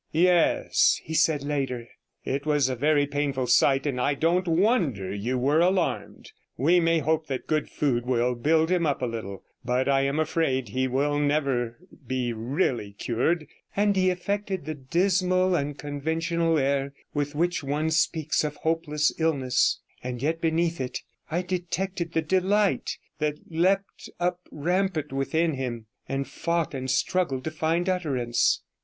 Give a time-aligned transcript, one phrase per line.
[0.11, 1.87] 'Yes,' he said later,
[2.25, 6.31] 'it was a very painful sight, and I don't wonder you were alarmed.
[6.57, 10.19] We may hope that good food will build him up a little, but I am
[10.19, 11.77] afraid he will never
[12.07, 13.45] be really cured,'
[13.75, 19.11] and he affected the dismal and 62 conventional air with which one speaks of hopeless
[19.19, 25.85] illness; and yet beneath it I detected the delight that leapt up rampant within him,
[26.09, 28.63] and fought and struggled to find utterance.